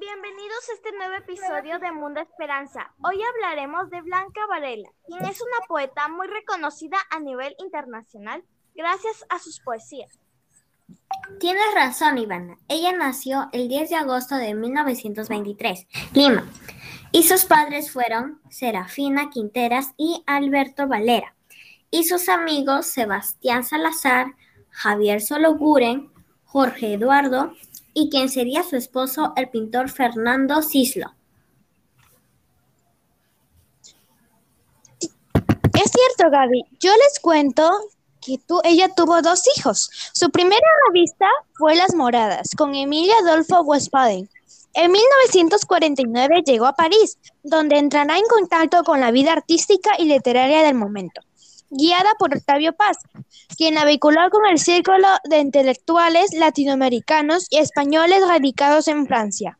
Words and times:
Bienvenidos 0.00 0.66
a 0.70 0.72
este 0.72 0.92
nuevo 0.92 1.14
episodio 1.14 1.78
de 1.78 1.92
Mundo 1.92 2.20
Esperanza. 2.20 2.90
Hoy 3.04 3.20
hablaremos 3.22 3.90
de 3.90 4.00
Blanca 4.00 4.40
Varela, 4.48 4.88
quien 5.06 5.26
es 5.26 5.42
una 5.42 5.66
poeta 5.68 6.08
muy 6.08 6.26
reconocida 6.26 6.96
a 7.10 7.20
nivel 7.20 7.54
internacional 7.58 8.42
gracias 8.74 9.26
a 9.28 9.38
sus 9.38 9.60
poesías. 9.60 10.18
Tienes 11.38 11.74
razón, 11.74 12.16
Ivana. 12.16 12.56
Ella 12.68 12.92
nació 12.92 13.50
el 13.52 13.68
10 13.68 13.90
de 13.90 13.96
agosto 13.96 14.36
de 14.36 14.54
1923, 14.54 15.86
Lima, 16.14 16.50
y 17.12 17.24
sus 17.24 17.44
padres 17.44 17.92
fueron 17.92 18.40
Serafina 18.48 19.28
Quinteras 19.28 19.92
y 19.98 20.24
Alberto 20.26 20.88
Valera, 20.88 21.34
y 21.90 22.04
sus 22.04 22.30
amigos 22.30 22.86
Sebastián 22.86 23.64
Salazar, 23.64 24.28
Javier 24.70 25.20
Sologuren, 25.20 26.10
Jorge 26.46 26.94
Eduardo 26.94 27.52
y 27.94 28.10
quien 28.10 28.28
sería 28.28 28.62
su 28.62 28.76
esposo, 28.76 29.32
el 29.36 29.48
pintor 29.48 29.90
Fernando 29.90 30.62
Cislo. 30.62 31.12
Es 35.02 35.90
cierto, 35.92 36.30
Gaby. 36.30 36.64
Yo 36.78 36.90
les 36.90 37.20
cuento 37.20 37.70
que 38.20 38.36
tú, 38.46 38.60
ella 38.64 38.88
tuvo 38.94 39.22
dos 39.22 39.42
hijos. 39.56 39.90
Su 40.12 40.30
primera 40.30 40.66
revista 40.88 41.26
fue 41.54 41.74
Las 41.74 41.94
Moradas, 41.94 42.50
con 42.56 42.74
Emilia 42.74 43.14
Adolfo 43.22 43.62
Westphalen. 43.62 44.28
En 44.74 44.92
1949 44.92 46.42
llegó 46.46 46.66
a 46.66 46.74
París, 46.74 47.18
donde 47.42 47.78
entrará 47.78 48.18
en 48.18 48.24
contacto 48.28 48.84
con 48.84 49.00
la 49.00 49.10
vida 49.10 49.32
artística 49.32 49.90
y 49.98 50.04
literaria 50.04 50.62
del 50.62 50.74
momento 50.74 51.22
guiada 51.70 52.10
por 52.18 52.34
Octavio 52.34 52.72
Paz, 52.74 52.98
quien 53.56 53.74
la 53.74 53.84
vinculó 53.84 54.28
con 54.30 54.46
el 54.46 54.58
círculo 54.58 55.08
de 55.24 55.38
intelectuales 55.38 56.32
latinoamericanos 56.34 57.46
y 57.50 57.58
españoles 57.58 58.26
radicados 58.26 58.88
en 58.88 59.06
Francia. 59.06 59.58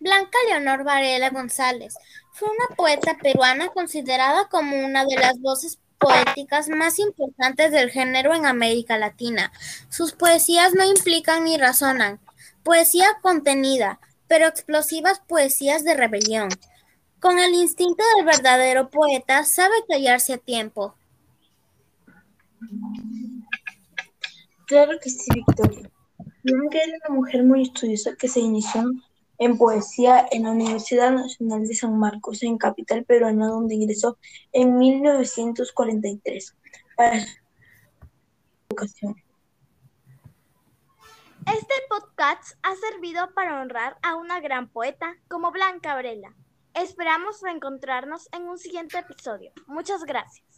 Blanca 0.00 0.38
Leonor 0.48 0.84
Varela 0.84 1.30
González 1.30 1.94
fue 2.32 2.48
una 2.48 2.76
poeta 2.76 3.16
peruana 3.20 3.68
considerada 3.68 4.48
como 4.48 4.84
una 4.84 5.04
de 5.04 5.16
las 5.16 5.40
voces 5.40 5.78
poéticas 5.98 6.68
más 6.68 7.00
importantes 7.00 7.72
del 7.72 7.90
género 7.90 8.34
en 8.34 8.46
América 8.46 8.96
Latina. 8.96 9.52
Sus 9.88 10.12
poesías 10.12 10.72
no 10.74 10.84
implican 10.84 11.44
ni 11.44 11.58
razonan, 11.58 12.20
poesía 12.62 13.18
contenida, 13.22 13.98
pero 14.28 14.46
explosivas 14.46 15.20
poesías 15.26 15.84
de 15.84 15.94
rebelión. 15.94 16.48
Con 17.20 17.38
el 17.38 17.52
instinto 17.54 18.02
del 18.16 18.24
verdadero 18.24 18.90
poeta, 18.90 19.44
sabe 19.44 19.74
callarse 19.88 20.34
a 20.34 20.38
tiempo. 20.38 20.94
Claro 24.66 24.98
que 25.02 25.10
sí, 25.10 25.26
Victoria. 25.34 25.90
Blanca 26.44 26.78
era 26.78 26.98
una 27.06 27.16
mujer 27.16 27.42
muy 27.42 27.62
estudiosa 27.62 28.14
que 28.16 28.28
se 28.28 28.40
inició 28.40 28.84
en 29.38 29.56
poesía 29.56 30.26
en 30.30 30.44
la 30.44 30.50
Universidad 30.50 31.12
Nacional 31.12 31.66
de 31.66 31.74
San 31.74 31.98
Marcos, 31.98 32.42
en 32.42 32.58
capital 32.58 33.04
peruana, 33.04 33.48
donde 33.48 33.74
ingresó 33.74 34.18
en 34.52 34.78
1943 34.78 36.56
para 36.96 37.20
su 37.20 37.28
educación. 38.70 39.16
Este 41.46 41.74
podcast 41.88 42.58
ha 42.62 42.74
servido 42.76 43.32
para 43.34 43.60
honrar 43.60 43.96
a 44.02 44.16
una 44.16 44.40
gran 44.40 44.68
poeta 44.68 45.16
como 45.28 45.50
Blanca 45.50 45.94
Varela. 45.94 46.34
Esperamos 46.74 47.40
reencontrarnos 47.42 48.28
en 48.32 48.42
un 48.48 48.58
siguiente 48.58 48.98
episodio. 48.98 49.52
Muchas 49.66 50.04
gracias. 50.04 50.57